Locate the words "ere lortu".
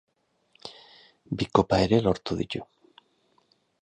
1.89-2.39